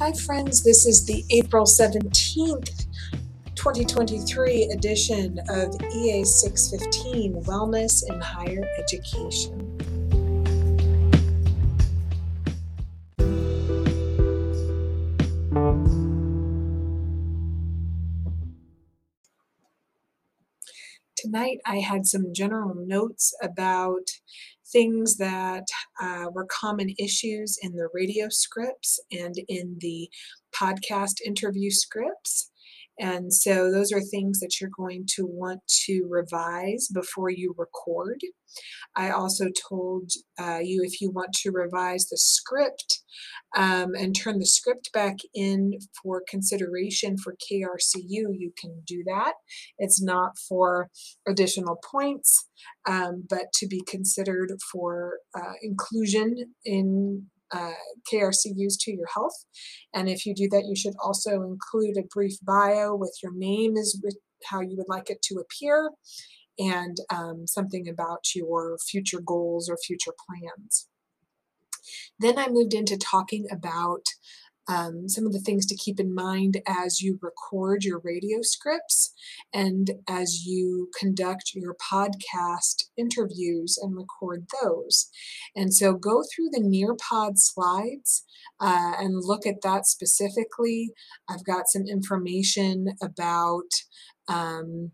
[0.00, 0.62] Hi, friends.
[0.62, 2.86] This is the April 17th,
[3.56, 9.97] 2023 edition of EA 615 Wellness in Higher Education.
[21.20, 24.06] Tonight, I had some general notes about
[24.72, 25.64] things that
[26.00, 30.08] uh, were common issues in the radio scripts and in the
[30.54, 32.52] podcast interview scripts.
[33.00, 38.20] And so those are things that you're going to want to revise before you record.
[38.94, 42.97] I also told uh, you if you want to revise the script
[43.56, 49.34] um, and turn the script back in for consideration for KRCU, you can do that.
[49.78, 50.90] It's not for
[51.26, 52.48] additional points,
[52.86, 57.72] um, but to be considered for uh, inclusion in uh,
[58.12, 59.44] KRCUs to your health.
[59.94, 63.76] And if you do that, you should also include a brief bio with your name
[63.76, 64.00] is
[64.44, 65.90] how you would like it to appear
[66.58, 70.88] and um, something about your future goals or future plans.
[72.18, 74.06] Then I moved into talking about
[74.68, 79.12] um, some of the things to keep in mind as you record your radio scripts
[79.52, 85.08] and as you conduct your podcast interviews and record those.
[85.56, 88.24] And so go through the Nearpod slides
[88.60, 90.90] uh, and look at that specifically.
[91.28, 93.70] I've got some information about
[94.28, 94.92] um,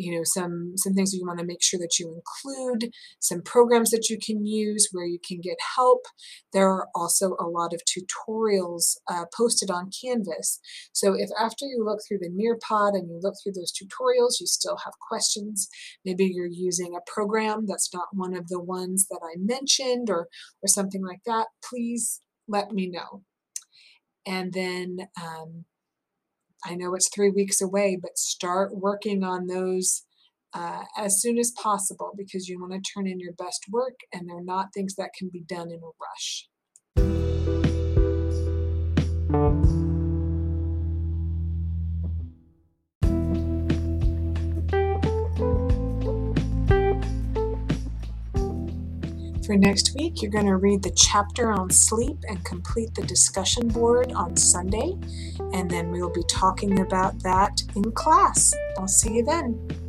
[0.00, 3.42] you know some some things that you want to make sure that you include some
[3.42, 6.06] programs that you can use where you can get help.
[6.52, 10.60] There are also a lot of tutorials uh, posted on canvas.
[10.92, 14.46] So if after you look through the nearpod and you look through those tutorials you
[14.46, 15.68] still have questions.
[16.04, 20.28] Maybe you're using a program that's not one of the ones that i mentioned or
[20.62, 23.22] or something like that please let me know.
[24.26, 25.64] And then um,
[26.64, 30.02] I know it's three weeks away, but start working on those
[30.52, 34.28] uh, as soon as possible because you want to turn in your best work and
[34.28, 36.48] they're not things that can be done in a rush.
[49.44, 53.68] For next week, you're going to read the chapter on sleep and complete the discussion
[53.68, 54.94] board on Sunday,
[55.52, 58.52] and then we'll be talking about that in class.
[58.78, 59.79] I'll see you then.